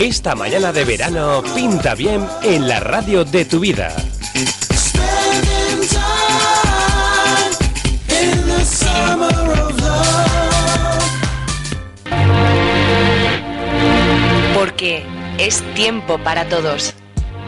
[0.00, 3.94] Esta mañana de verano pinta bien en la radio de tu vida.
[14.54, 15.04] Porque
[15.36, 16.94] es tiempo para todos.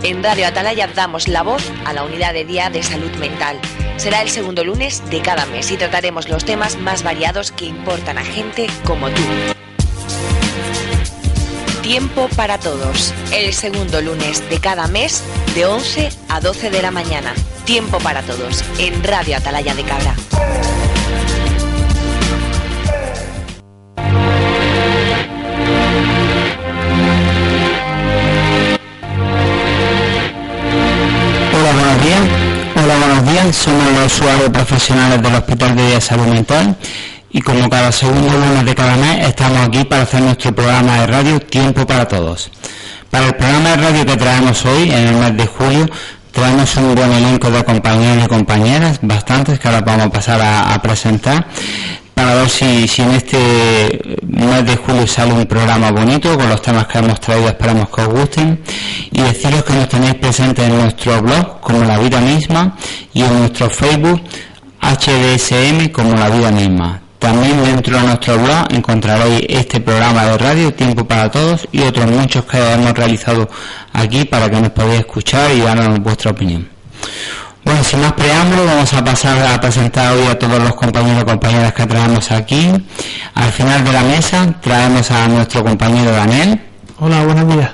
[0.03, 3.59] En Radio Atalaya damos la voz a la unidad de día de salud mental.
[3.97, 8.19] Será el segundo lunes de cada mes y trataremos los temas más variados que importan
[8.19, 9.23] a gente como tú.
[11.83, 13.13] Tiempo para todos.
[13.33, 15.25] El segundo lunes de cada mes
[15.57, 17.35] de 11 a 12 de la mañana.
[17.65, 20.15] Tiempo para todos en Radio Atalaya de Cabra.
[31.53, 32.21] Hola, buenos días.
[32.77, 33.57] Hola, buenos días.
[33.57, 36.77] Somos los usuarios profesionales del Hospital de Salud Mental
[37.33, 41.07] y como cada segundo lunes de cada mes estamos aquí para hacer nuestro programa de
[41.07, 42.51] radio Tiempo para Todos.
[43.11, 45.87] Para el programa de radio que traemos hoy, en el mes de julio,
[46.31, 50.83] traemos un buen elenco de compañeros y compañeras, bastantes que ahora vamos a pasar a,
[50.83, 51.47] presentar
[52.15, 56.61] para ver si, si, en este mes de julio sale un programa bonito con los
[56.61, 58.63] temas que hemos traído, esperamos que os gusten
[59.11, 62.77] y deciros que nos tenéis presentes en nuestro blog como la vida misma
[63.15, 64.23] y en nuestro Facebook
[64.83, 67.02] HDSM como la vida misma.
[67.23, 72.11] También dentro de nuestro blog encontraréis este programa de radio Tiempo para Todos y otros
[72.11, 73.49] muchos que hemos realizado
[73.93, 76.69] aquí para que nos podáis escuchar y darnos vuestra opinión.
[77.65, 81.27] Bueno, sin más preámbulos, vamos a pasar a presentar hoy a todos los compañeros y
[81.27, 82.73] compañeras que traemos aquí.
[83.35, 86.61] Al final de la mesa traemos a nuestro compañero Daniel.
[86.99, 87.71] Hola, buenos días.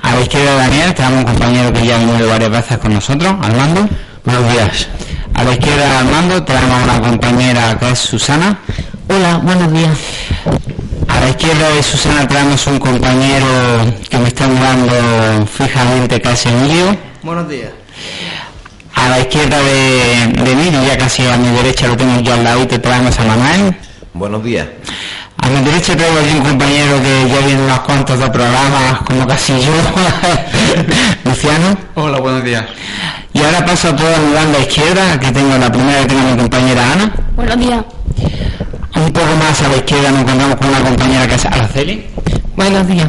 [0.00, 2.94] A la izquierda de Daniel tenemos un compañero que ya ha venido varias veces con
[2.94, 3.88] nosotros, Armando.
[4.24, 4.88] Buenos días.
[5.40, 8.58] A la izquierda de Armando tenemos a una compañera que es Susana.
[9.08, 9.98] Hola, buenos días.
[11.08, 13.46] A la izquierda de Susana tenemos un compañero
[14.10, 16.94] que me está mirando fijamente, que es Emilio.
[17.22, 17.70] Buenos días.
[18.94, 22.44] A la izquierda de, de mí, ya casi a mi derecha lo tengo yo al
[22.44, 23.74] lado y te traemos a Manuel.
[24.12, 24.66] Buenos días.
[25.38, 29.26] A mi derecha traigo aquí un compañero que ya viene unos cuantos de programas, como
[29.26, 29.72] casi yo,
[31.24, 31.78] Luciano.
[31.94, 32.66] Hola, buenos días.
[33.32, 36.36] Y ahora paso a toda mi banda izquierda, que tengo la primera que tengo mi
[36.36, 37.12] compañera Ana.
[37.36, 37.84] Buenos días.
[38.96, 42.06] Un poco más a la izquierda nos encontramos con una compañera que es Araceli.
[42.56, 43.08] Buenos días.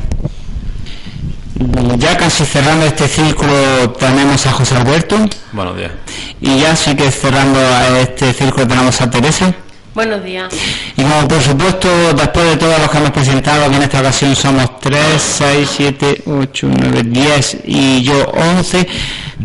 [1.98, 5.18] Ya casi cerrando este círculo tenemos a José Alberto.
[5.52, 5.92] Buenos días.
[6.40, 9.54] Y ya sí que cerrando a este círculo tenemos a Teresa.
[9.94, 10.54] Buenos días.
[10.96, 14.36] Y como por supuesto, después de todos los que hemos presentado, que en esta ocasión
[14.36, 18.26] somos 3, 6, 7, 8, 9, 10 y yo
[18.58, 18.88] 11,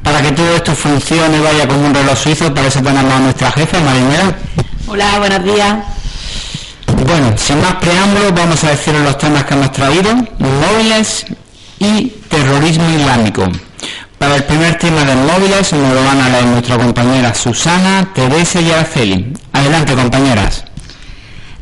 [0.03, 3.19] para que todo esto funcione y vaya como un reloj suizo, para eso tenemos a
[3.21, 4.37] nuestra jefa, Marinera.
[4.87, 5.77] Hola, buenos días.
[7.07, 11.27] Bueno, sin más preámbulos, vamos a decir los temas que hemos traído, móviles
[11.79, 13.49] y terrorismo islámico.
[14.19, 18.61] Para el primer tema de móviles nos lo van a leer nuestra compañera Susana, Teresa
[18.61, 19.33] y Araceli.
[19.53, 20.65] Adelante, compañeras.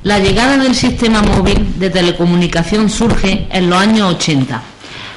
[0.05, 4.63] La llegada del sistema móvil de telecomunicación surge en los años 80,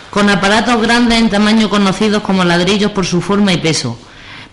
[0.10, 3.98] con aparatos grandes en tamaño conocidos como ladrillos por su forma y peso.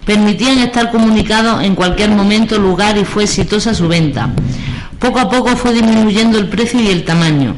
[0.05, 4.31] Permitían estar comunicados en cualquier momento, lugar y fue exitosa su venta.
[4.99, 7.57] Poco a poco fue disminuyendo el precio y el tamaño.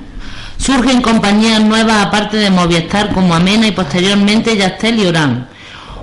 [0.57, 5.49] Surgen compañías nuevas aparte de Movistar como Amena y posteriormente Yastel y Oran.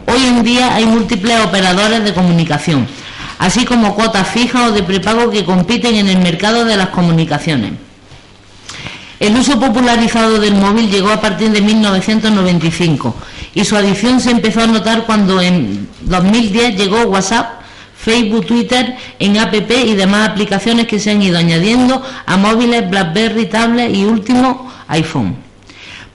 [0.05, 2.87] Hoy en día hay múltiples operadores de comunicación,
[3.39, 7.71] así como cuotas fijas o de prepago que compiten en el mercado de las comunicaciones.
[9.23, 13.15] El uso popularizado del móvil llegó a partir de 1995
[13.55, 17.61] y su adición se empezó a notar cuando en 2010 llegó WhatsApp,
[17.95, 23.45] Facebook, Twitter, en app y demás aplicaciones que se han ido añadiendo a móviles, BlackBerry,
[23.45, 25.37] tablet y último iPhone.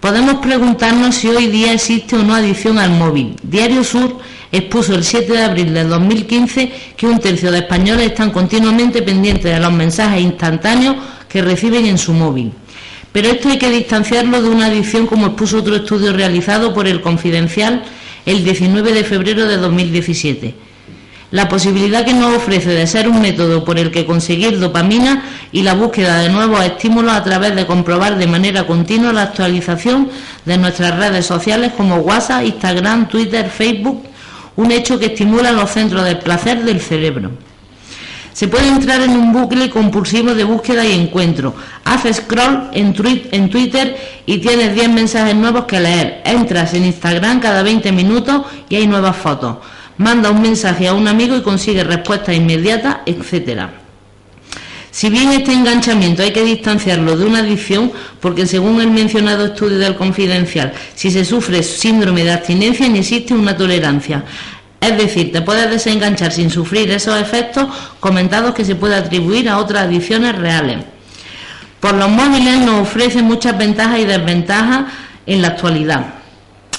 [0.01, 3.37] Podemos preguntarnos si hoy día existe o no adicción al móvil.
[3.43, 4.19] Diario Sur
[4.53, 9.51] expuso el 7 de abril de 2015 que un tercio de españoles están continuamente pendientes
[9.51, 10.97] de los mensajes instantáneos
[11.27, 12.53] que reciben en su móvil.
[13.19, 17.01] Pero esto hay que distanciarlo de una adicción como expuso otro estudio realizado por el
[17.01, 17.83] Confidencial
[18.25, 20.55] el 19 de febrero de 2017.
[21.33, 25.63] La posibilidad que nos ofrece de ser un método por el que conseguir dopamina y
[25.63, 30.11] la búsqueda de nuevos estímulos a través de comprobar de manera continua la actualización
[30.45, 34.05] de nuestras redes sociales como WhatsApp, Instagram, Twitter, Facebook,
[34.55, 37.33] un hecho que estimula los centros del placer del cerebro.
[38.39, 41.57] Se puede entrar en un bucle compulsivo de búsqueda y encuentro.
[41.85, 43.97] Haces scroll en, Twitter
[44.27, 46.23] y tienes 10 mensajes nuevos que leer.
[46.25, 49.57] Entras en Instagram cada 20 minutos y hay nuevas fotos.
[49.97, 53.73] Manda un mensaje a un amigo y consigue respuesta inmediata, etcétera.
[54.93, 57.91] Si bien este enganchamiento hay que distanciarlo de una adicción,
[58.21, 63.35] porque según el mencionado estudio del Confidencial, si se sufre síndrome de abstinencia ni existe
[63.35, 64.25] una tolerancia.
[64.81, 67.67] Es decir, te puedes desenganchar sin sufrir esos efectos
[68.01, 70.79] comentados que se puede atribuir a otras adicciones reales.
[71.81, 74.87] Por los móviles nos ofrecen muchas ventajas y desventajas
[75.27, 76.07] en la actualidad.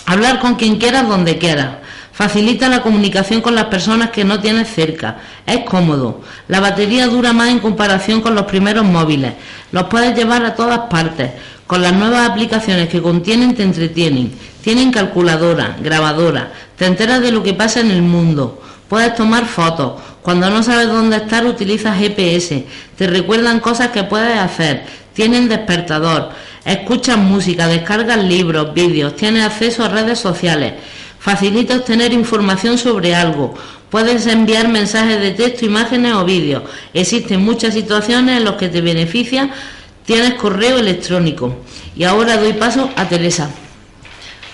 [0.06, 1.78] Hablar con quien quieras donde quieras.
[2.12, 5.20] Facilita la comunicación con las personas que no tienes cerca.
[5.46, 6.22] Es cómodo.
[6.50, 9.34] La batería dura más en comparación con los primeros móviles.
[9.72, 11.32] Los puedes llevar a todas partes.
[11.70, 14.32] Con las nuevas aplicaciones que contienen te entretienen.
[14.64, 16.52] Tienen calculadora, grabadora.
[16.76, 18.60] Te enteras de lo que pasa en el mundo.
[18.88, 20.02] Puedes tomar fotos.
[20.24, 22.66] Cuando no sabes dónde estar utilizas GPS.
[22.98, 24.84] Te recuerdan cosas que puedes hacer.
[25.14, 26.32] Tienen despertador.
[26.66, 29.16] Escuchas música, descargas libros, vídeos.
[29.16, 30.74] Tienes acceso a redes sociales.
[31.20, 33.54] Facilita obtener información sobre algo.
[33.92, 36.64] Puedes enviar mensajes de texto, imágenes o vídeos.
[36.96, 39.52] Existen muchas situaciones en las que te beneficia
[40.10, 41.56] Tienes correo electrónico.
[41.96, 43.52] Y ahora doy paso a Teresa.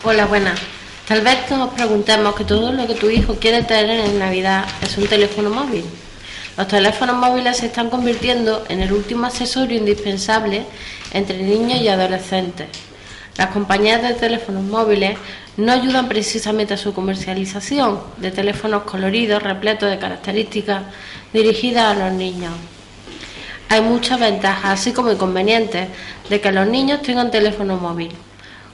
[0.04, 0.60] Hola, buenas.
[1.08, 4.98] Tal vez nos preguntemos que todo lo que tu hijo quiere tener en Navidad es
[4.98, 5.86] un teléfono móvil.
[6.58, 10.66] Los teléfonos móviles se están convirtiendo en el último accesorio indispensable
[11.14, 12.68] entre niños y adolescentes.
[13.38, 15.18] Las compañías de teléfonos móviles
[15.56, 20.84] no ayudan precisamente a su comercialización de teléfonos coloridos repletos de características
[21.32, 22.52] dirigidas a los niños.
[23.70, 25.88] Hay muchas ventajas, así como inconvenientes,
[26.30, 28.12] de que los niños tengan teléfono móvil.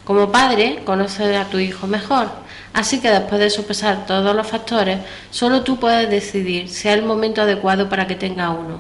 [0.03, 2.29] Como padre, conoces a tu hijo mejor,
[2.73, 4.99] así que después de sopesar todos los factores,
[5.29, 8.79] solo tú puedes decidir si es el momento adecuado para que tenga uno.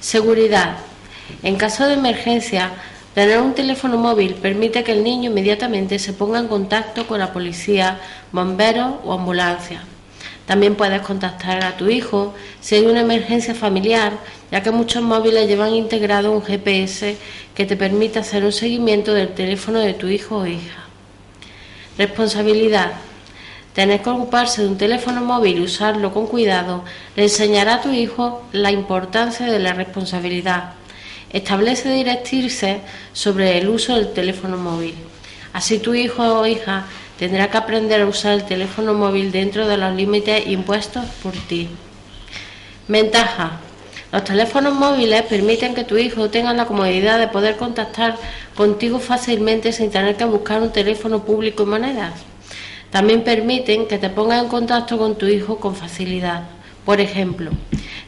[0.00, 0.78] Seguridad.
[1.42, 2.72] En caso de emergencia,
[3.14, 7.32] tener un teléfono móvil permite que el niño inmediatamente se ponga en contacto con la
[7.32, 8.00] policía,
[8.32, 9.82] bomberos o ambulancia.
[10.46, 14.14] También puedes contactar a tu hijo si hay una emergencia familiar,
[14.50, 17.16] ya que muchos móviles llevan integrado un GPS
[17.54, 20.84] que te permite hacer un seguimiento del teléfono de tu hijo o hija.
[21.96, 22.92] Responsabilidad.
[23.74, 27.90] Tener que ocuparse de un teléfono móvil y usarlo con cuidado le enseñará a tu
[27.92, 30.72] hijo la importancia de la responsabilidad.
[31.32, 32.78] Establece directrices
[33.12, 34.94] sobre el uso del teléfono móvil.
[35.52, 36.86] Así tu hijo o hija
[37.18, 41.68] tendrá que aprender a usar el teléfono móvil dentro de los límites impuestos por ti.
[42.88, 43.60] Ventaja.
[44.12, 48.16] Los teléfonos móviles permiten que tu hijo tenga la comodidad de poder contactar
[48.56, 52.14] contigo fácilmente sin tener que buscar un teléfono público y monedas.
[52.90, 56.42] También permiten que te pongas en contacto con tu hijo con facilidad.
[56.84, 57.52] Por ejemplo,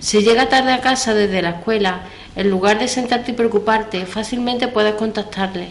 [0.00, 2.00] si llega tarde a casa desde la escuela,
[2.34, 5.69] en lugar de sentarte y preocuparte, fácilmente puedes contactarle.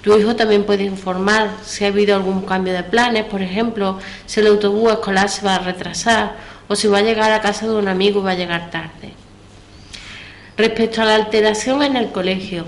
[0.00, 4.40] Tu hijo también puede informar si ha habido algún cambio de planes, por ejemplo, si
[4.40, 6.36] el autobús escolar se va a retrasar
[6.68, 9.21] o si va a llegar a casa de un amigo y va a llegar tarde.
[10.56, 12.66] Respecto a la alteración en el colegio,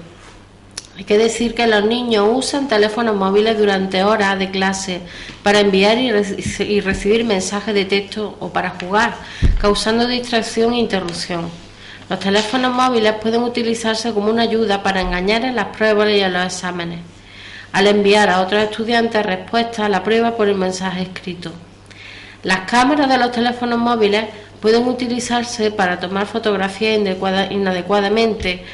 [0.96, 5.00] hay que decir que los niños usan teléfonos móviles durante horas de clase
[5.42, 6.10] para enviar y,
[6.80, 9.14] recibir mensajes de texto o para jugar,
[9.60, 11.48] causando distracción e interrupción.
[12.08, 16.32] Los teléfonos móviles pueden utilizarse como una ayuda para engañar en las pruebas y en
[16.32, 17.00] los exámenes
[17.74, 21.50] al enviar a otros estudiantes respuestas a la prueba por el mensaje escrito.
[22.44, 24.26] Las cámaras de los teléfonos móviles
[24.64, 26.98] pueden utilizarse para tomar fotografías
[27.50, 28.64] inadecuadamente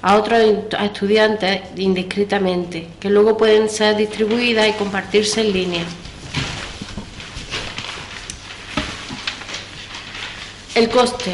[0.00, 0.40] a otros
[0.80, 5.84] estudiantes indiscretamente, que luego pueden ser distribuidas y compartirse en línea.
[10.76, 11.32] El coste.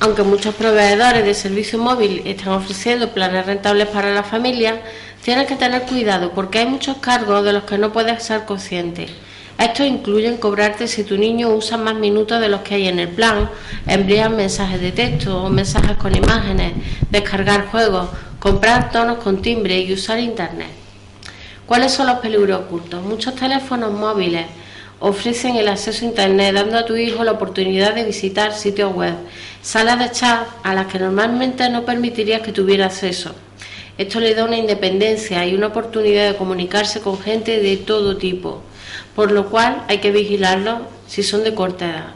[0.00, 4.82] Aunque muchos proveedores de servicio móvil están ofreciendo planes rentables para la familia,
[5.24, 9.06] Tienes que tener cuidado porque hay muchos cargos de los que no puedes ser consciente.
[9.58, 13.08] Estos incluyen cobrarte si tu niño usa más minutos de los que hay en el
[13.08, 13.48] plan,
[13.86, 16.72] enviar mensajes de texto o mensajes con imágenes,
[17.10, 18.08] descargar juegos,
[18.40, 20.70] comprar tonos con timbre y usar internet.
[21.66, 23.02] ¿Cuáles son los peligros ocultos?
[23.02, 24.46] Muchos teléfonos móviles
[24.98, 29.14] ofrecen el acceso a internet dando a tu hijo la oportunidad de visitar sitios web,
[29.62, 33.34] salas de chat a las que normalmente no permitirías que tuviera acceso.
[33.96, 38.62] Esto le da una independencia y una oportunidad de comunicarse con gente de todo tipo,
[39.14, 42.14] por lo cual hay que vigilarlos si son de corta edad.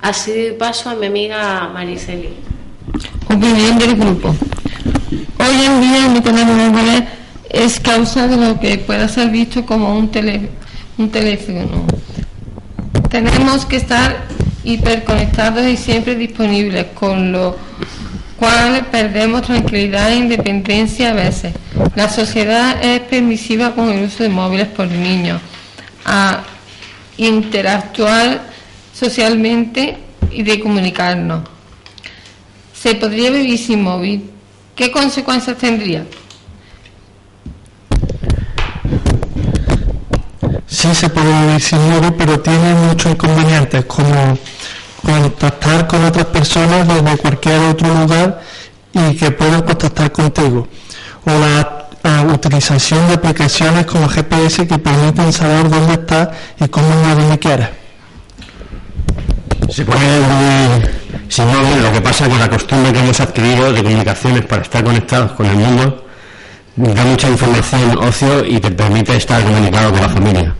[0.00, 2.30] Así paso a mi amiga Mariceli.
[3.26, 4.34] Opinión del grupo.
[5.38, 7.04] Hoy en día tenemos móviles
[7.54, 10.50] es causa de lo que pueda ser visto como un, tele,
[10.98, 11.86] un teléfono.
[13.08, 14.24] Tenemos que estar
[14.64, 17.56] hiperconectados y siempre disponibles, con lo
[18.38, 21.54] cual perdemos tranquilidad e independencia a veces.
[21.94, 25.40] La sociedad es permisiva con el uso de móviles por niños,
[26.04, 26.42] a
[27.16, 28.42] interactuar
[28.92, 29.98] socialmente
[30.30, 31.42] y de comunicarnos.
[32.72, 34.30] ¿Se podría vivir sin móvil?
[34.74, 36.04] ¿Qué consecuencias tendría?
[40.66, 44.36] Sí se puede vivir sin móvil, pero tiene muchos inconvenientes, como
[45.04, 48.40] contactar con otras personas desde cualquier otro lugar
[48.92, 50.66] y que puedan contactar contigo.
[51.26, 51.80] O la,
[52.34, 56.28] utilización de aplicaciones como GPS que permiten saber dónde estás
[56.60, 57.70] y cómo ir donde quieras.
[59.70, 59.86] Se
[61.28, 64.84] sin móvil, lo que pasa que la costumbre que hemos adquirido de comunicaciones para estar
[64.84, 66.04] conectados con el mundo
[66.76, 70.54] da mucha información, ocio y te permite estar comunicado con la familia.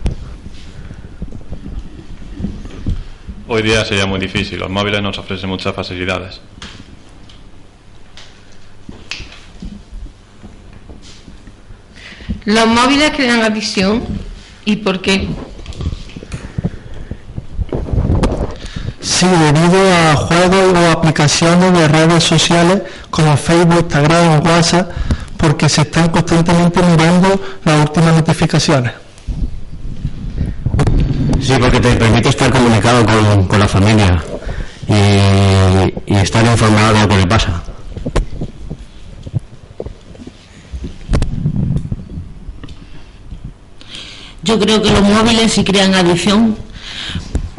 [3.55, 6.41] Hoy día sería muy difícil, los móviles nos ofrecen muchas facilidades.
[12.43, 14.03] ¿Los móviles crean adicción?
[14.65, 15.29] ¿Y por qué?
[18.99, 24.91] Sí, debido a juegos o aplicaciones de redes sociales como Facebook, Instagram o WhatsApp,
[25.37, 29.04] porque se están constantemente mirando las últimas notificaciones.
[31.45, 33.05] Sí, porque te permite estar comunicado
[33.47, 34.19] con, la familia
[34.87, 37.61] y, estar informado de lo que le pasa.
[44.41, 46.57] Yo creo que los móviles sí crean adicción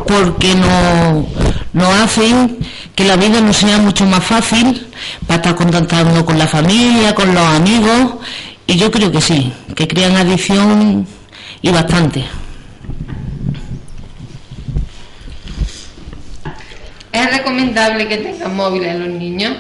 [0.05, 1.25] porque nos,
[1.73, 2.59] nos hacen
[2.97, 4.85] que la vida nos sea mucho más fácil
[5.29, 8.15] para estar contactando con la familia, con los amigos,
[8.67, 11.07] y yo creo que sí, que crean adicción
[11.63, 12.25] y bastante.
[17.17, 19.57] ¿Es recomendable que tengan móviles los niños?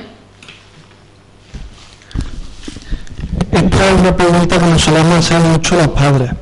[3.50, 6.32] Esta es una pregunta que nos solemos hacer mucho los padres.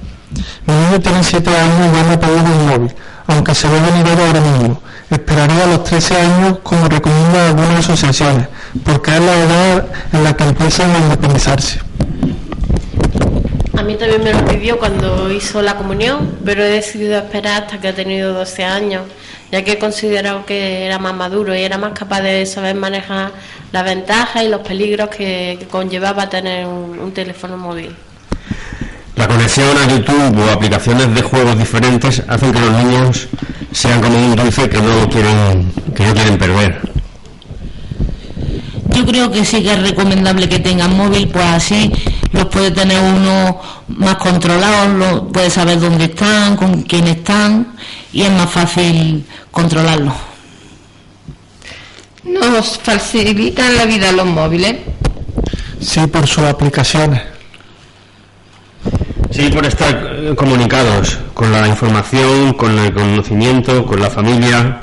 [0.66, 2.94] Mi niño tiene 7 años y ya me ha pedido un móvil,
[3.28, 4.82] aunque se ve venir ahora mismo.
[5.08, 8.48] Esperaría a los 13 años como recomienda algunas asociaciones,
[8.82, 11.78] porque es la edad en la que empiezan a independizarse.
[13.78, 17.80] A mí también me lo pidió cuando hizo la comunión, pero he decidido esperar hasta
[17.80, 19.02] que ha tenido 12 años,
[19.50, 23.32] ya que he considerado que era más maduro y era más capaz de saber manejar
[23.72, 27.94] las ventajas y los peligros que, conllevaba tener un teléfono móvil.
[29.16, 33.28] La conexión a YouTube o aplicaciones de juegos diferentes hacen que los niños
[33.70, 36.93] sean como un dulce que no quieren, que no quieren perder.
[38.94, 41.92] Yo creo que sí que es recomendable que tengan móvil, pues así
[42.32, 47.74] los puede tener uno más controlados, puede saber dónde están, con quién están
[48.12, 50.14] y es más fácil controlarlos.
[52.24, 54.76] ¿Nos facilitan la vida los móviles?
[55.80, 57.22] Sí, por sus aplicaciones.
[59.30, 64.80] Sí, por estar eh, comunicados con la información, con el conocimiento, con la familia.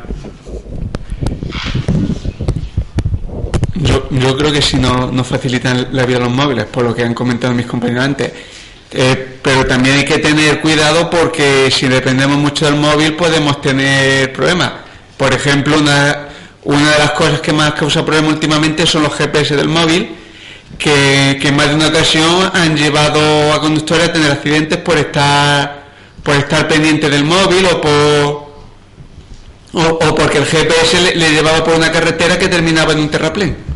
[4.12, 7.54] Yo, creo que sí nos facilitan la vida los móviles, por lo que han comentado
[7.54, 8.32] mis compañeros antes.
[8.94, 14.34] Eh, pero también hay que tener cuidado porque si dependemos mucho del móvil podemos tener
[14.34, 14.72] problemas.
[15.16, 16.28] Por ejemplo, una,
[16.64, 20.16] una de las cosas que más causa problemas últimamente son los GPS del móvil
[20.78, 25.82] que, en más de una ocasión han llevado a conductores a tener accidentes por estar
[26.24, 28.52] por estar pendiente del móvil o por
[29.74, 33.71] o, porque el GPS le, llevaba por una carretera que terminaba en un terraplén.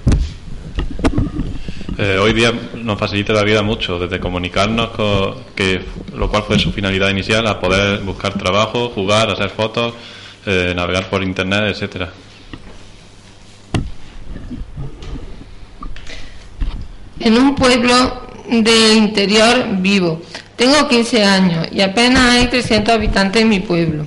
[1.98, 5.82] Eh, hoy día nos facilita la vida mucho, desde comunicarnos, con, que
[6.14, 9.94] lo cual fue su finalidad inicial, a poder buscar trabajo, jugar, hacer fotos,
[10.46, 12.12] eh, navegar por internet, etcétera.
[17.26, 20.22] en un pueblo del interior vivo.
[20.56, 24.06] Tengo 15 años y apenas hay 300 habitantes en mi pueblo.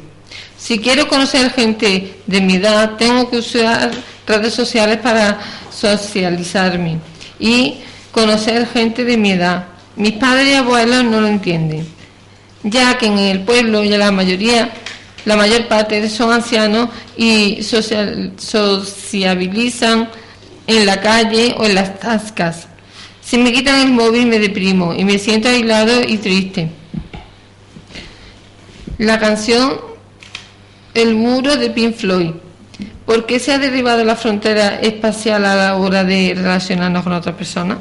[0.56, 3.90] Si quiero conocer gente de mi edad, tengo que usar
[4.24, 5.40] redes sociales para
[5.70, 6.98] socializarme
[7.38, 7.78] y
[8.12, 9.66] conocer gente de mi edad.
[9.96, 11.86] Mis padres y abuelos no lo entienden,
[12.62, 14.70] ya que en el pueblo ya la mayoría,
[15.24, 20.08] la mayor parte son ancianos y sociabilizan
[20.66, 22.68] en la calle o en las tascas.
[23.20, 26.70] Si me quitan el móvil me deprimo y me siento aislado y triste.
[28.98, 29.80] La canción
[30.94, 32.30] El muro de Pink Floyd.
[33.06, 37.34] ¿Por qué se ha derivado la frontera espacial a la hora de relacionarnos con otras
[37.34, 37.78] personas?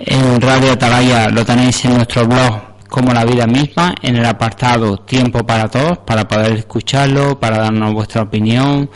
[0.00, 4.98] En Radio Atalaya lo tenéis en nuestro blog como la vida misma, en el apartado
[4.98, 8.90] Tiempo para Todos, para poder escucharlo, para darnos vuestra opinión.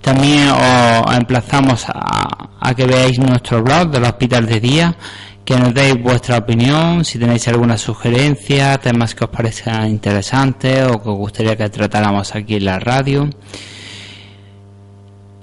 [0.00, 4.96] También os emplazamos a, a que veáis nuestro blog del Hospital de Día
[5.48, 11.00] que nos deis vuestra opinión, si tenéis alguna sugerencia, temas que os parezcan interesantes o
[11.02, 13.30] que os gustaría que tratáramos aquí en la radio.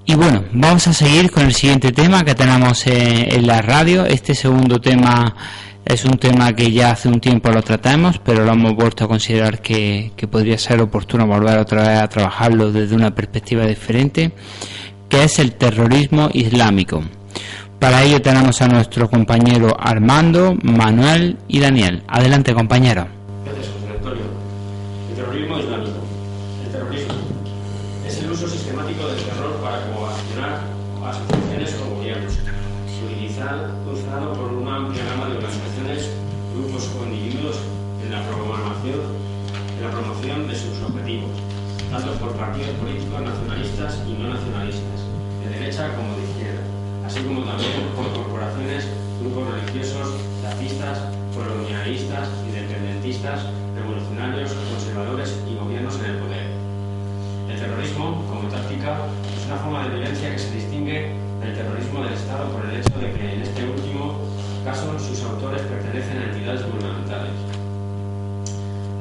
[0.08, 4.06] Y bueno, vamos a seguir con el siguiente tema que tenemos en, la radio.
[4.06, 5.36] Este segundo tema
[5.84, 9.08] es un tema que ya hace un tiempo lo tratamos, pero lo hemos vuelto a
[9.08, 14.32] considerar que, que podría ser oportuno volver otra vez a trabajarlo desde una perspectiva diferente,
[15.10, 17.02] que es el terrorismo islámico.
[17.80, 22.04] Para ello tenemos a nuestro compañero Armando, Manuel y Daniel.
[22.08, 23.25] Adelante, compañero.
[59.86, 63.42] De violencia que se distingue del terrorismo del Estado por el hecho de que en
[63.42, 64.18] este último
[64.66, 67.38] caso sus autores pertenecen a entidades gubernamentales.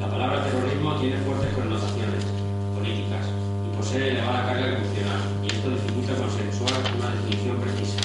[0.01, 2.21] La palabra terrorismo tiene fuertes connotaciones
[2.77, 3.25] políticas
[3.65, 8.01] y posee elevada carga emocional, y esto dificulta consensuar una definición precisa.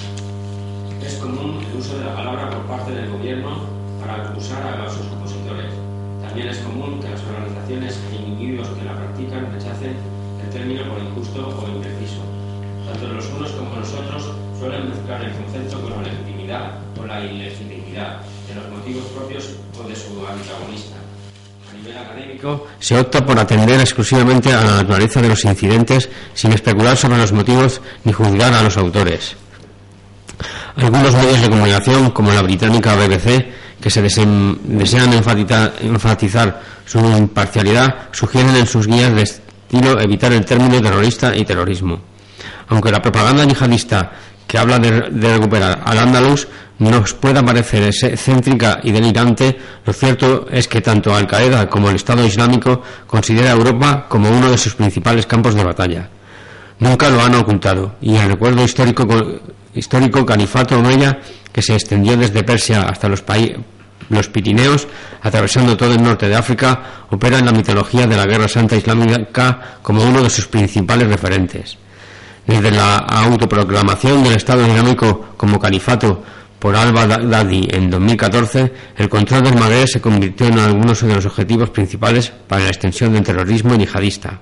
[1.04, 3.68] Es común el uso de la palabra por parte del gobierno
[4.00, 5.76] para acusar a sus opositores.
[6.24, 10.00] También es común que las organizaciones e individuos que la practican rechacen
[10.44, 12.39] el término por injusto o impreciso.
[12.86, 17.24] Tanto los unos como los otros suelen mezclar el concepto con la legitimidad o la
[17.26, 20.96] ilegitimidad de los motivos propios o de su antagonista.
[21.70, 26.52] A nivel académico, Se opta por atender exclusivamente a la naturaleza de los incidentes sin
[26.54, 29.36] especular sobre los motivos ni juzgar a los autores.
[30.76, 38.56] Algunos medios de comunicación, como la británica BBC, que se desean enfatizar su imparcialidad, sugieren
[38.56, 42.00] en sus guías de estilo evitar el término terrorista y terrorismo.
[42.70, 44.12] Aunque la propaganda yihadista
[44.48, 46.48] que habla de, recuperar al Andalus
[46.80, 51.98] nos pueda parecer excéntrica y delirante, lo cierto es que tanto Al Qaeda como el
[51.98, 56.10] Estado Islámico considera a Europa como uno de sus principales campos de batalla.
[56.80, 59.06] Nunca lo han ocultado y el recuerdo histórico,
[59.76, 61.20] histórico califato omeya
[61.52, 63.22] que se extendió desde Persia hasta los
[64.30, 64.88] Pirineos,
[65.22, 69.78] atravesando todo el norte de África, opera en la mitología de la Guerra Santa Islámica
[69.82, 71.78] como uno de sus principales referentes.
[72.50, 76.24] Desde la autoproclamación del Estado Islámico como califato
[76.58, 81.70] por al-Baghdadi en 2014, el control del Magreb se convirtió en algunos de los objetivos
[81.70, 84.40] principales para la extensión del terrorismo yihadista.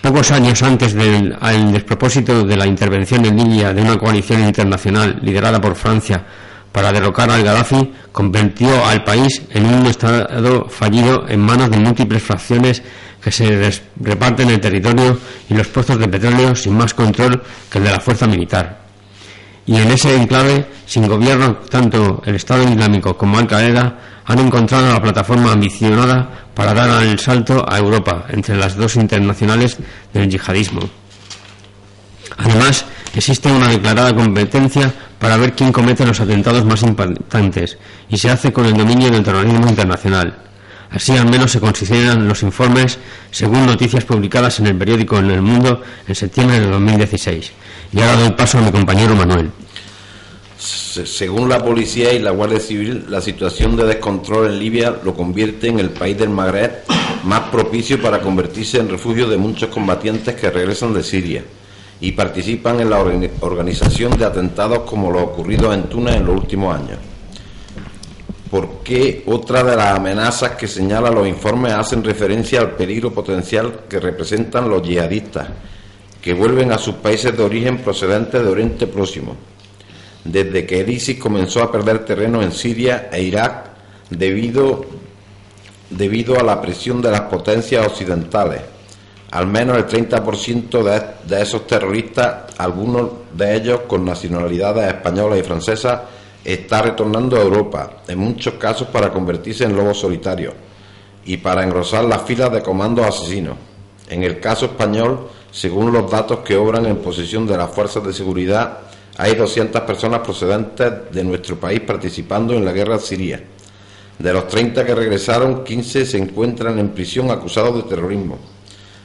[0.00, 5.18] Pocos años antes del al despropósito de la intervención en Libia de una coalición internacional
[5.20, 6.24] liderada por Francia
[6.72, 12.22] para derrocar al Gaddafi, convirtió al país en un estado fallido en manos de múltiples
[12.22, 12.82] fracciones
[13.22, 17.84] que se reparten el territorio y los puestos de petróleo sin más control que el
[17.84, 18.80] de la fuerza militar.
[19.66, 24.92] Y en ese enclave, sin gobierno, tanto el Estado Islámico como Al Qaeda han encontrado
[24.92, 29.78] la plataforma ambicionada para dar el salto a Europa entre las dos internacionales
[30.12, 30.80] del yihadismo.
[32.38, 37.76] Además, existe una declarada competencia para ver quién comete los atentados más impactantes
[38.08, 40.49] y se hace con el dominio del terrorismo internacional.
[40.92, 42.98] Así al menos se consideran los informes
[43.30, 47.52] según noticias publicadas en el periódico En el Mundo en septiembre de 2016.
[47.92, 49.50] Y ahora doy paso a mi compañero Manuel.
[50.58, 55.14] Se- Según la policía y la Guardia Civil, la situación de descontrol en Libia lo
[55.14, 56.82] convierte en el país del Magreb
[57.24, 61.44] más propicio para convertirse en refugio de muchos combatientes que regresan de Siria
[62.00, 66.34] y participan en la organi- organización de atentados como los ocurridos en Túnez en los
[66.34, 66.98] últimos años.
[68.50, 73.82] ¿Por qué otra de las amenazas que señalan los informes hacen referencia al peligro potencial
[73.88, 75.48] que representan los yihadistas,
[76.20, 79.36] que vuelven a sus países de origen procedentes de Oriente Próximo?
[80.24, 83.70] desde que el ISIS comenzó a perder terreno en Siria e Irak
[84.10, 84.84] debido,
[85.88, 88.60] debido a la presión de las potencias occidentales.
[89.30, 95.42] Al menos el 30% de, de esos terroristas, algunos de ellos con nacionalidades españolas y
[95.42, 96.00] francesas,
[96.44, 100.54] está retornando a Europa, en muchos casos para convertirse en lobos solitarios
[101.24, 103.56] y para engrosar las filas de comandos asesinos.
[104.08, 108.12] En el caso español, según los datos que obran en posesión de las fuerzas de
[108.12, 108.78] seguridad,
[109.16, 113.42] hay 200 personas procedentes de nuestro país participando en la guerra siria.
[114.18, 118.38] De los 30 que regresaron, 15 se encuentran en prisión acusados de terrorismo.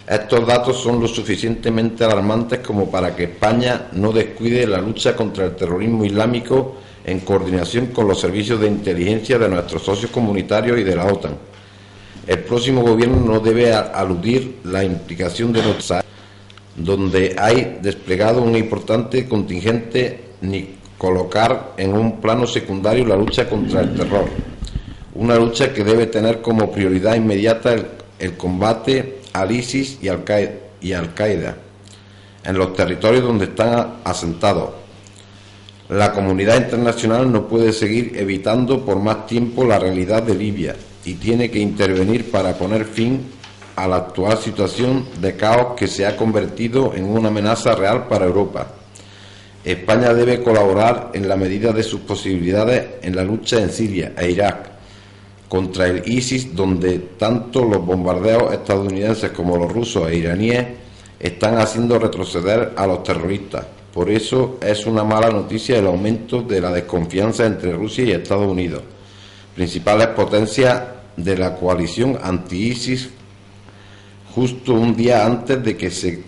[0.08, 5.46] Estos datos son lo suficientemente alarmantes como para que España no descuide la lucha contra
[5.46, 10.84] el terrorismo islámico en coordinación con los servicios de inteligencia de nuestros socios comunitarios y
[10.84, 11.38] de la OTAN.
[12.26, 16.04] El próximo gobierno no debe aludir la implicación de nuestra
[16.76, 23.82] donde hay desplegado un importante contingente ni colocar en un plano secundario la lucha contra
[23.82, 24.26] el terror.
[25.14, 27.76] Una lucha que debe tener como prioridad inmediata
[28.20, 30.24] el, combate al ISIS y al,
[30.82, 31.56] y al Qaeda
[32.44, 34.85] en los territorios donde están asentados.
[35.90, 41.14] La comunidad internacional no puede seguir evitando por más tiempo la realidad de Libia y
[41.14, 43.22] tiene que intervenir para poner fin
[43.76, 48.26] a la actual situación de caos que se ha convertido en una amenaza real para
[48.26, 48.66] Europa.
[49.64, 54.32] España debe colaborar en la medida de sus posibilidades en la lucha en Siria e
[54.32, 54.72] Irak
[55.48, 60.66] contra el ISIS, donde tanto los bombardeos estadounidenses como los rusos e iraníes
[61.20, 63.75] están haciendo retroceder a los terroristas.
[63.96, 68.46] Por eso es una mala noticia el aumento de la desconfianza entre Rusia y Estados
[68.46, 68.82] Unidos,
[69.56, 70.84] principales potencias
[71.16, 73.10] de la coalición anti-ISIS,
[74.36, 76.22] justo un día antes de que se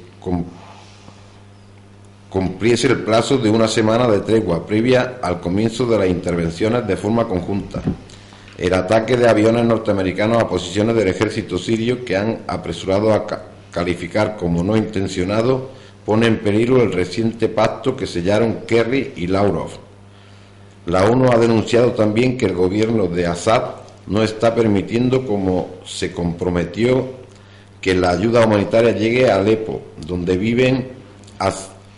[2.30, 6.96] cumpliese el plazo de una semana de tregua previa al comienzo de las intervenciones de
[6.96, 7.82] forma conjunta.
[8.58, 13.28] El ataque de aviones norteamericanos a posiciones del ejército sirio que han apresurado a
[13.72, 15.76] calificar como no intencionado
[16.08, 19.72] pone en peligro el reciente pacto que sellaron Kerry y Lavrov.
[20.86, 23.64] La ONU ha denunciado también que el gobierno de Assad
[24.08, 27.10] no está permitiendo, como se comprometió,
[27.82, 30.88] que la ayuda humanitaria llegue a Alepo, donde viven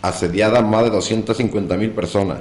[0.02, 2.40] asediadas más de 250.000 personas.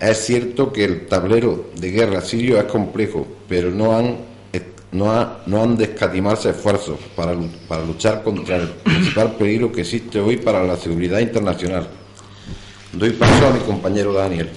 [0.00, 4.16] Es cierto que el tablero de guerra sirio es complejo, pero no han
[4.92, 7.34] no, han de escatimarse esfuerzos para,
[7.68, 11.88] para luchar contra el principal peligro que existe hoy para la seguridad internacional.
[12.92, 14.50] Doy paso a mi compañero Daniel.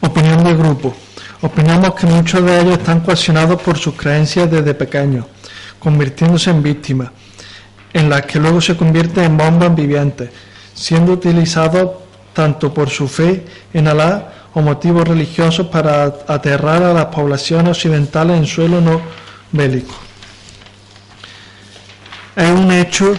[0.00, 0.94] Opinión de grupo.
[1.40, 5.26] Opinamos que muchos de ellos están coaccionados por sus creencias desde pequeños,
[5.78, 7.10] convirtiéndose en víctimas,
[7.92, 10.30] en las que luego se convierten en bombas vivientes,
[10.74, 11.90] siendo utilizados
[12.32, 18.38] tanto por su fe en Alá o motivos religiosos para aterrar a las poblaciones occidentales
[18.38, 19.00] en suelo no
[19.52, 19.94] bélico.
[22.36, 23.14] Es un hecho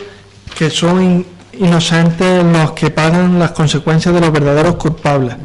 [0.57, 5.35] que son inocentes los que pagan las consecuencias de los verdaderos culpables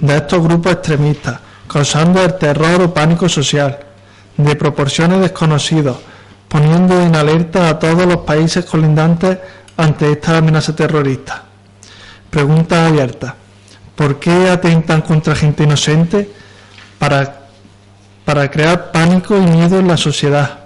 [0.00, 3.78] de estos grupos extremistas, causando el terror o pánico social,
[4.36, 5.96] de proporciones desconocidas,
[6.48, 9.38] poniendo en alerta a todos los países colindantes
[9.76, 11.44] ante esta amenaza terrorista.
[12.30, 13.36] Pregunta abierta.
[14.00, 16.26] ¿Por qué atentan contra gente inocente?
[16.98, 17.42] Para,
[18.24, 20.60] para crear pánico y miedo en la sociedad.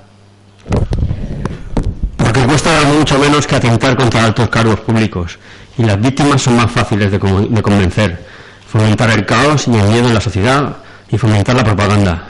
[2.16, 5.36] Porque cuesta mucho menos que atentar contra altos cargos públicos
[5.76, 8.24] y las víctimas son más fáciles de, de convencer.
[8.68, 10.76] Fomentar el caos y el miedo en la sociedad
[11.10, 12.28] y fomentar la propaganda.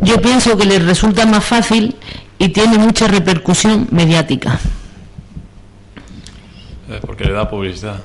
[0.00, 1.94] Yo pienso que les resulta más fácil
[2.36, 4.58] y tiene mucha repercusión mediática.
[6.88, 8.00] Eh, porque le da publicidad.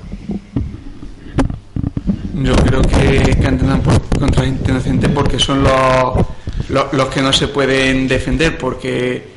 [2.42, 3.50] Yo creo que, que
[3.82, 6.26] por, contra la inocente porque son los,
[6.68, 9.36] los, que no se pueden defender, porque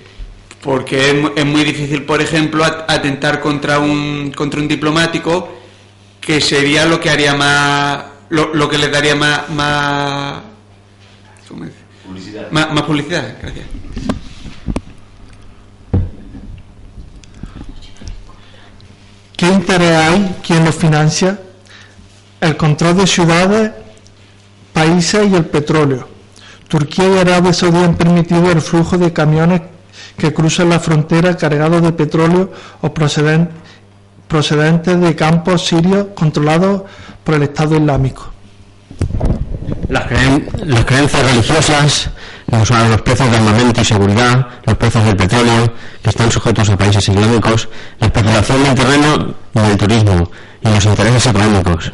[0.62, 5.48] porque es, muy difícil, por ejemplo, atentar contra un contra un diplomático,
[6.20, 10.42] que sería lo que haría más lo, lo que le daría más más
[12.06, 12.52] publicidad.
[12.52, 13.66] Más, más publicidad, gracias.
[19.38, 20.36] ¿Qué interés hay?
[20.46, 21.40] ¿Quién lo financia?
[22.42, 23.72] El control de ciudades,
[24.74, 26.08] países y el petróleo.
[26.68, 29.62] Turquía y Arabia Saudí han permitido el flujo de camiones
[30.18, 36.84] que cruzan la frontera cargados de petróleo o procedentes de campos sirios controlados
[37.24, 38.32] por el Estado Islámico.
[39.88, 42.10] Las, creencias religiosas,
[42.52, 45.74] los, los precios de armamento y seguridad, los precios del petróleo,
[46.04, 50.86] que están sujetos a países islámicos, la especulación del terreno y del turismo, y los
[50.86, 51.92] intereses económicos.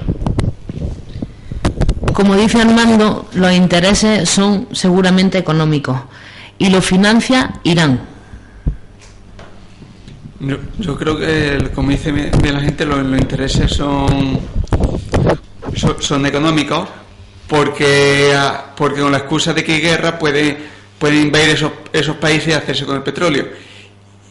[2.13, 5.99] Como dice Armando, los intereses son seguramente económicos
[6.57, 7.99] y lo financia Irán.
[10.79, 14.39] Yo, creo que, como dice la gente, los, intereses son,
[15.99, 16.87] son económicos
[17.47, 20.57] porque, ah, porque con la excusa de que hay guerra puede,
[20.99, 23.47] pueden invadir esos, esos países y hacerse con el petróleo.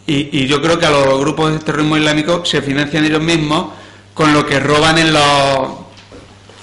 [0.07, 3.69] Y, y, yo creo que a los grupos de terrorismo islámico se financian ellos mismos
[4.15, 5.71] con lo que roban en los,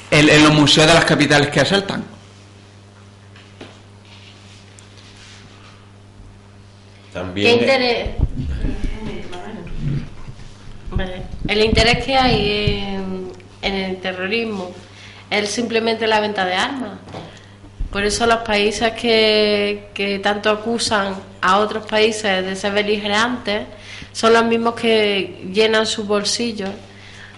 [0.09, 2.03] en, los museos de las capitales que asaltan.
[7.13, 8.09] También ¿Qué interés?
[11.47, 14.71] El interés que hay en, en el terrorismo
[15.29, 16.99] es simplemente la venta de armas.
[17.91, 23.63] Por eso los países que, que tanto acusan a otros países de ser beligerantes
[24.13, 26.69] son los mismos que llenan sus bolsillos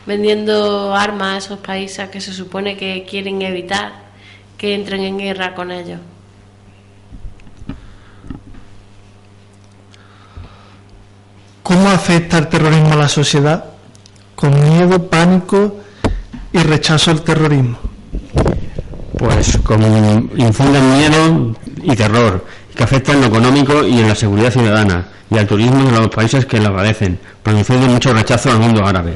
[0.06, 4.04] vendiendo armas a esos países que se supone que quieren evitar
[4.58, 6.00] que entren en guerra con ellos.
[11.62, 13.66] ¿Cómo afecta el terrorismo a la sociedad?
[14.36, 15.80] Con miedo, pánico
[16.52, 17.78] y rechazo al terrorismo?
[19.18, 19.86] Pues como
[20.36, 25.38] infunden miedo y terror, que afectan en lo económico y en la seguridad ciudadana, y
[25.38, 29.16] al turismo de los países que lo agradecen, produciendo mucho rechazo al mundo árabe.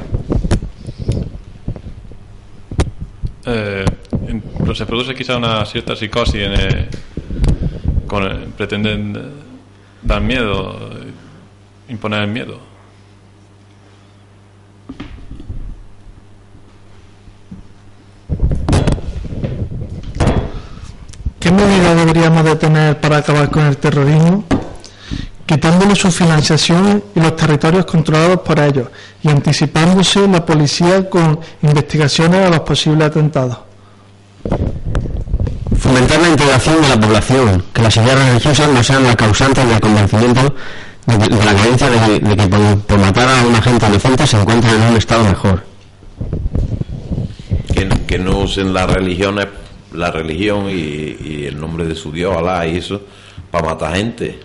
[3.50, 3.86] Eh,
[4.76, 6.90] se produce quizá una cierta psicosis en eh,
[8.06, 9.22] con el- pretenden eh,
[10.02, 11.12] dar miedo, eh,
[11.94, 12.60] imponer el miedo.
[21.40, 24.44] ¿Qué medidas deberíamos de tener para acabar con el terrorismo?
[25.58, 28.90] Quitándole su financiación y los territorios controlados por ellos
[29.24, 33.58] y anticipándose la policía con investigaciones a los posibles atentados.
[35.80, 39.80] Fomentar la integración de la población, que las ideas religiosas no sean las causantes del
[39.80, 40.54] convencimiento
[41.08, 44.28] de, de la creencia de, que- de que por, por matar a una gente inocente
[44.28, 45.64] se encuentran en un estado mejor.
[47.74, 49.48] que, que no usen las religiones,
[49.92, 50.74] la religión y,
[51.20, 53.02] y el nombre de su Dios, Alá y eso,
[53.50, 54.42] para matar gente.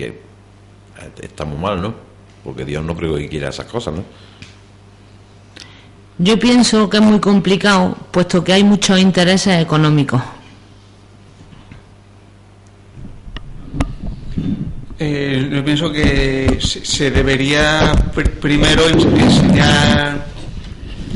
[0.00, 1.94] Que eh, está muy mal, ¿no?
[2.42, 4.04] Porque Dios no creo que quiera esas cosas, ¿no?
[6.18, 10.20] Yo pienso que es muy complicado, puesto que hay muchos intereses económicos.
[14.98, 20.26] Eh, yo pienso que se, debería pr- primero ens- enseñar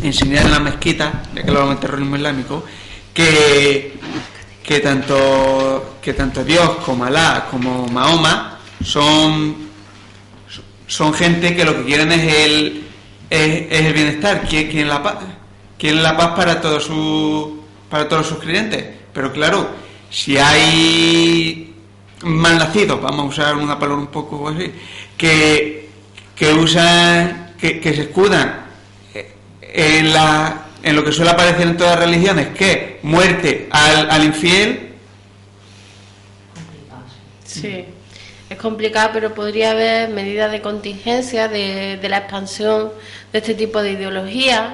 [0.02, 2.64] enseñar en la mezquita, ya que hablamos de terrorismo islámico,
[3.12, 3.98] que,
[4.62, 8.53] que tanto que tanto Dios como Alá como Mahoma
[8.84, 9.56] son
[10.86, 12.84] son gente que lo que quieren es el
[13.30, 15.16] es, el bienestar, quieren, la paz,
[15.78, 18.84] quieren la paz para todos sus para todos sus creyentes.
[19.12, 19.70] Pero claro,
[20.10, 21.74] si hay
[22.22, 24.72] mal nacidos, vamos a usar una palabra un poco así,
[25.16, 25.88] que,
[26.34, 28.64] que usan, que, que se escudan
[29.60, 34.24] en, la, en lo que suele aparecer en todas las religiones, que muerte al, al
[34.24, 34.80] infiel,
[37.44, 37.84] Sí,
[38.64, 42.90] complicado, pero podría haber medidas de contingencia de, la expansión
[43.30, 44.64] de este tipo de ideologías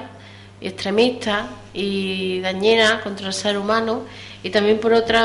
[0.61, 4.05] extremistas y dañinas contra el ser humano
[4.44, 5.24] y también por otra,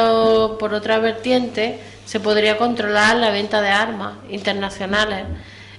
[0.60, 5.26] por otra vertiente se podría controlar la venta de armas internacionales,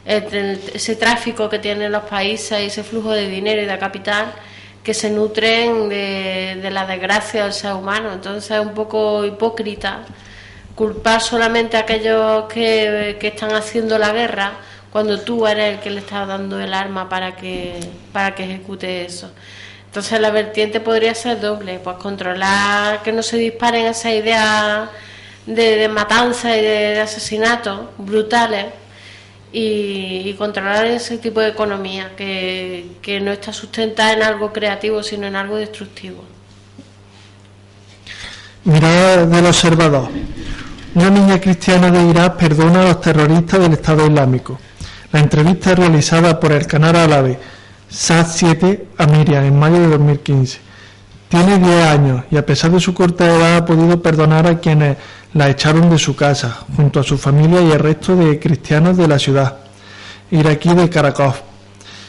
[0.04, 4.32] ese tráfico que tienen los países y ese flujo de dinero y de capital
[4.84, 8.12] que se nutren de la desgracia del ser humano.
[8.12, 10.04] Entonces es un poco hipócrita
[10.76, 14.52] culpar solamente a aquellos que, están haciendo la guerra
[14.92, 17.80] cuando tú eres el que le está dando el arma para que,
[18.12, 19.32] para que ejecute eso.
[19.86, 24.90] Entonces la vertiente podría ser doble, pues controlar que no se disparen esas ideas
[25.46, 28.66] de, de matanza y de, de asesinatos brutales
[29.52, 35.02] y, y controlar ese tipo de economía que, que no está sustentada en algo creativo
[35.02, 36.22] sino en algo destructivo.
[38.64, 40.10] Mirada del observador.
[40.96, 44.58] Una niña cristiana de Irak perdona a los terroristas del Estado Islámico.
[45.12, 47.38] La entrevista es realizada por el canal árabe
[47.92, 50.58] SAT7 a Miriam en mayo de 2015.
[51.28, 54.96] Tiene 10 años y a pesar de su corta edad ha podido perdonar a quienes
[55.34, 59.06] la echaron de su casa, junto a su familia y el resto de cristianos de
[59.06, 59.54] la ciudad
[60.30, 61.34] iraquí de Karakov,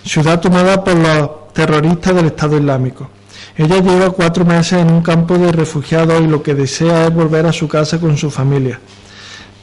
[0.06, 3.17] ciudad tomada por los terroristas del Estado Islámico.
[3.58, 7.46] Ella lleva cuatro meses en un campo de refugiados y lo que desea es volver
[7.48, 8.80] a su casa con su familia.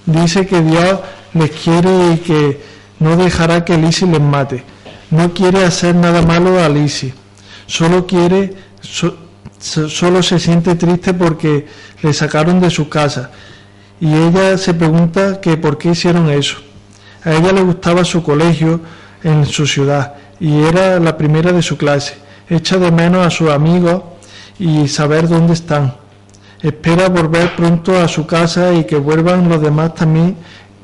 [0.05, 0.99] Dice que Dios
[1.33, 2.61] les quiere y que
[2.99, 4.65] no dejará que ISIS les mate.
[5.11, 7.15] No quiere hacer nada malo al ISIS.
[7.67, 9.17] Solo quiere, so-
[9.61, 11.67] solo se siente triste porque
[12.03, 13.31] le sacaron de su casa.
[14.01, 16.57] Y ella se pregunta que por qué hicieron eso.
[17.25, 18.81] A ella le gustaba su colegio
[19.23, 22.17] en su ciudad y era la primera de su clase.
[22.49, 24.03] Echa de menos a sus amigos
[24.59, 25.95] y saber dónde están.
[26.61, 30.37] Espera volver pronto a su casa y que vuelvan los demás también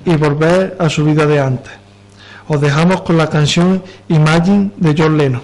[0.04, 1.72] y volver a su vida de antes.
[2.48, 5.42] Os dejamos con la canción Imagine de John Lennon.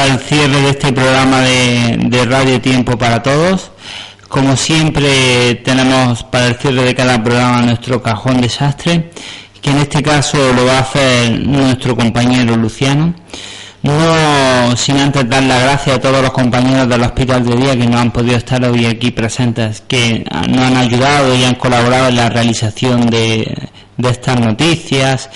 [0.00, 3.70] Al cierre de este programa de, de Radio Tiempo para Todos.
[4.28, 9.10] Como siempre tenemos para el cierre de cada programa nuestro cajón desastre,
[9.60, 13.14] que en este caso lo va a hacer nuestro compañero Luciano.
[13.82, 17.86] No sin antes dar las gracias a todos los compañeros del Hospital de Día que
[17.86, 22.16] no han podido estar hoy aquí presentes, que nos han ayudado y han colaborado en
[22.16, 23.69] la realización de,
[24.00, 25.30] de estas noticias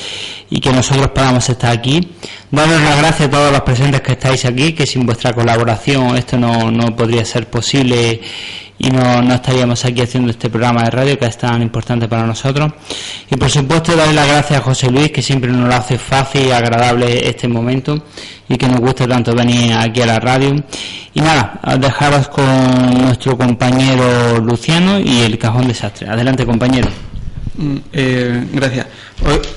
[0.50, 2.08] y que nosotros podamos estar aquí.
[2.50, 6.38] Daros las gracias a todos los presentes que estáis aquí, que sin vuestra colaboración esto
[6.38, 8.20] no, no podría ser posible
[8.78, 12.26] y no, no estaríamos aquí haciendo este programa de radio que es tan importante para
[12.26, 12.72] nosotros.
[13.30, 16.46] Y por supuesto darle las gracias a José Luis, que siempre nos lo hace fácil
[16.46, 18.04] y agradable este momento
[18.48, 20.54] y que nos gusta tanto venir aquí a la radio.
[21.14, 22.44] Y nada, dejaros con
[23.02, 26.08] nuestro compañero Luciano y el cajón desastre.
[26.08, 27.13] Adelante compañero.
[27.56, 28.86] Mm, eh, gracias.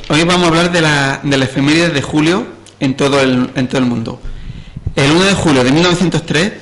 [0.09, 2.45] Hoy, vamos a hablar de la, de la efeméride de julio
[2.79, 4.21] en todo, el, en todo el mundo.
[4.95, 6.53] El 1 de julio de 1903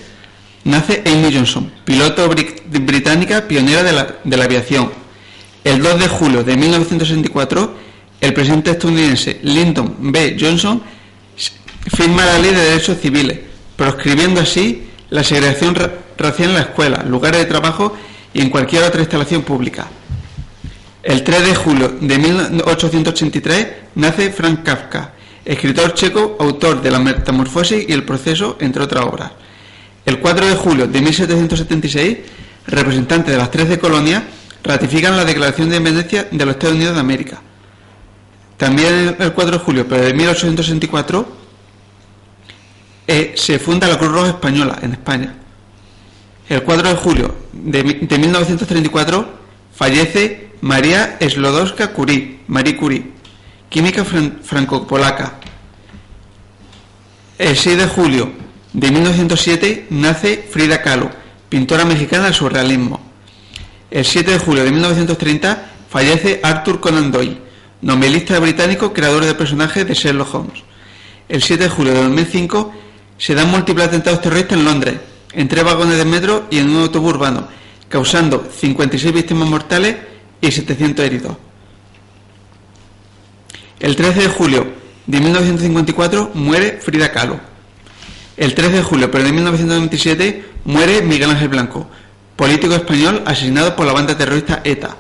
[0.65, 3.91] nace Amy Johnson, piloto bri- británica pionera de
[4.38, 4.91] la, aviación.
[5.63, 7.75] El 2 de julio de 1964,
[8.21, 10.38] el presidente estadounidense Lyndon B.
[10.39, 10.81] Johnson
[11.95, 13.39] firma la ley de derechos civiles,
[13.75, 17.95] proscribiendo así la segregación ra- racial en la escuela, lugares de trabajo
[18.33, 19.88] y en cualquier otra instalación pública.
[21.06, 25.14] El 3 de julio de 1883 nace Frank Kafka,
[25.45, 29.32] escritor checo, autor de La Metamorfosis y El Proceso, entre otras obras.
[30.03, 32.18] El 4 de julio de 1776,
[32.66, 34.24] representantes de las 13 colonias
[34.64, 37.39] ratifican la Declaración de Independencia de los Estados Unidos de América.
[38.58, 41.28] También el 4 de julio, pero de 1864,
[43.06, 45.36] eh, se funda la Cruz Roja Española en España.
[46.49, 49.30] El 4 de julio de, de 1934
[49.72, 53.12] fallece María Slodowska Curie, Marie Curie,
[53.70, 55.34] química fran- franco-polaca.
[57.38, 58.32] El 6 de julio
[58.74, 61.12] de 1907 nace Frida Kahlo,
[61.49, 63.01] pintora mexicana del surrealismo.
[63.91, 67.38] El 7 de julio de 1930 fallece Arthur Conan Doyle,
[67.82, 70.64] novelista británico, creador de personajes de Sherlock Holmes.
[71.30, 72.74] El 7 de julio de 2005
[73.18, 74.95] se dan múltiples atentados terroristas en Londres,
[75.34, 77.47] en tres vagones de metro y en un autobús urbano,
[77.89, 79.95] causando 56 víctimas mortales
[80.47, 81.37] y 700 heridos.
[83.79, 84.67] El 13 de julio
[85.05, 87.39] de 1954 muere Frida Kahlo.
[88.37, 91.87] El 13 de julio pero de 1927 muere Miguel Ángel Blanco,
[92.35, 94.97] político español asesinado por la banda terrorista ETA.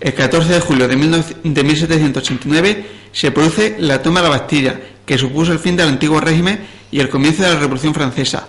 [0.00, 4.80] El 14 de julio de, 19 de 1789 se produce la toma de la Bastilla,
[5.06, 6.60] que supuso el fin del antiguo régimen
[6.90, 8.48] y el comienzo de la Revolución Francesa.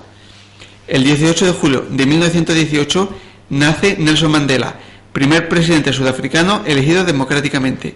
[0.87, 3.09] El 18 de julio de 1918
[3.49, 4.75] nace Nelson Mandela,
[5.15, 7.95] primer presidente sudafricano elegido democráticamente.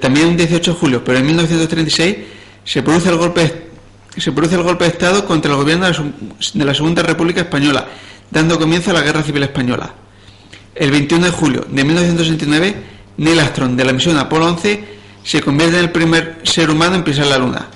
[0.00, 2.16] También el 18 de julio, pero en 1936,
[2.64, 3.66] se produce el golpe,
[4.16, 6.12] se produce el golpe de Estado contra el gobierno de la, Su-
[6.54, 7.86] de la Segunda República Española,
[8.30, 9.92] dando comienzo a la Guerra Civil Española.
[10.76, 12.76] El 21 de julio de 1969,
[13.16, 14.84] Neil Armstrong de la misión Apolo 11
[15.24, 17.66] se convierte en el primer ser humano en pisar la Luna.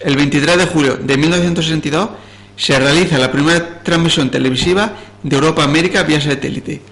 [0.00, 2.08] El 23 de julio de 1962
[2.56, 4.92] se realiza la primera transmisión televisiva
[5.22, 6.82] de Europa a América vía satélite.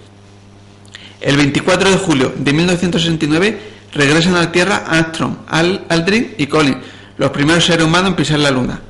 [1.21, 3.59] El 24 de julio de 1969
[3.93, 6.77] regresan a la Tierra Armstrong, Al- Aldrin y Collins,
[7.17, 8.81] los primeros seres humanos en pisar la Luna.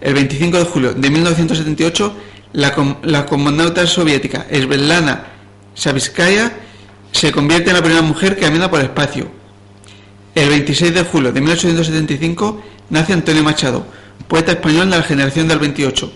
[0.00, 2.14] El 25 de julio de 1978
[2.52, 2.96] la, com-
[3.28, 5.24] cosmonauta soviética Svetlana
[5.74, 6.52] Savitskaya
[7.10, 9.28] se convierte en la primera mujer que camina por el espacio.
[10.34, 13.86] El 26 de julio de 1875 nace Antonio Machado,
[14.28, 16.12] poeta español de la generación del 28.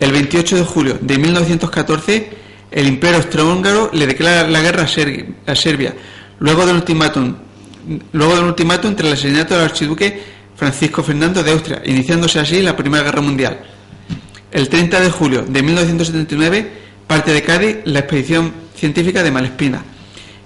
[0.00, 2.37] El 28 de julio de 1914,
[2.70, 5.94] el Imperio Austrohúngaro le declara la guerra a, Ser- a Serbia,
[6.40, 7.34] luego del ultimátum,
[8.12, 10.22] luego del ultimátum tras el asesinato del archiduque
[10.56, 13.60] Francisco Fernando de Austria, iniciándose así la Primera Guerra Mundial.
[14.50, 16.72] El 30 de julio de 1979
[17.06, 19.82] parte de Cádiz la expedición científica de Malespina.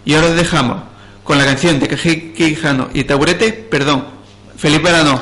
[0.05, 0.83] Y ahora os dejamos
[1.25, 4.05] con la canción de Quejí Quijano y Taburete, perdón,
[4.57, 5.21] feliz verano.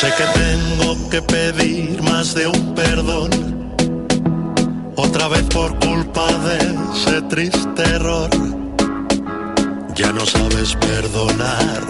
[0.00, 3.28] Sé que tengo que pedir más de un perdón,
[4.96, 6.56] otra vez por culpa de
[6.94, 8.30] ese triste error.
[9.94, 11.82] Ya no sabes perdonar,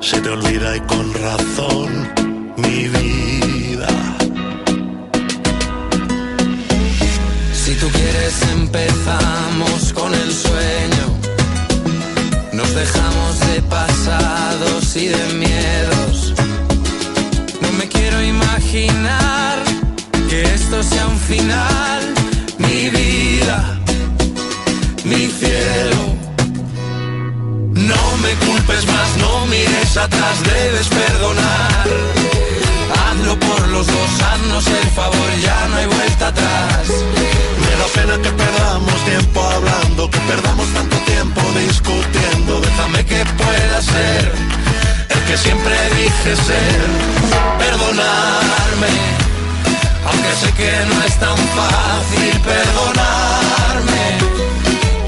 [0.00, 2.08] se te olvida y con razón
[2.56, 3.88] mi vida.
[7.52, 11.06] Si tú quieres empezamos con el sueño.
[12.54, 16.09] Nos dejamos de pasados y de miedos.
[18.72, 19.58] Imaginar
[20.28, 22.14] que esto sea un final.
[22.58, 23.80] Mi vida,
[25.02, 26.02] mi cielo.
[27.74, 31.84] No me culpes más, no mires atrás, debes perdonar.
[32.94, 36.86] Hazlo por los dos, haznos el favor, ya no hay vuelta atrás.
[37.62, 42.60] Me da pena que perdamos tiempo hablando, que perdamos tanto tiempo discutiendo.
[42.60, 44.69] Déjame que pueda ser
[45.30, 46.80] que siempre dije ser.
[47.58, 48.94] Perdonarme,
[50.08, 54.02] aunque sé que no es tan fácil perdonarme.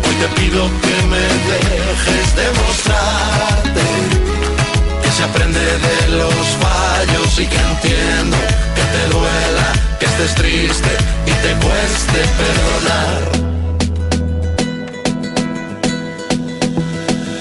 [0.05, 3.87] Hoy te pido que me dejes demostrarte
[5.03, 8.37] que se aprende de los fallos y que entiendo
[8.77, 9.69] que te duela,
[9.99, 10.93] que estés triste
[11.27, 13.23] y te cueste perdonar.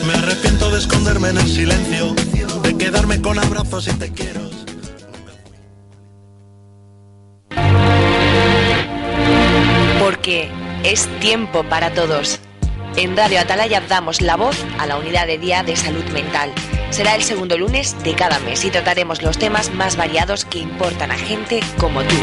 [0.07, 2.15] Me arrepiento de esconderme en el silencio,
[2.81, 4.41] quedarme con abrazos y te quiero.
[9.99, 10.49] Porque
[10.83, 12.39] es tiempo para todos.
[12.95, 16.51] En Radio Atalaya damos la voz a la unidad de día de salud mental.
[16.89, 21.11] Será el segundo lunes de cada mes y trataremos los temas más variados que importan
[21.11, 22.15] a gente como tú.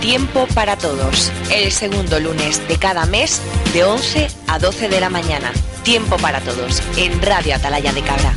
[0.00, 1.32] Tiempo para todos.
[1.50, 3.42] El segundo lunes de cada mes
[3.74, 5.50] de 11 a 12 de la mañana.
[5.86, 8.34] Tiempo para todos en Radio Atalaya de Cabra.